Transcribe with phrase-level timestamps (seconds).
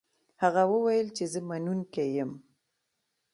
[0.43, 2.31] هغه وویل چې زه منونکی یم.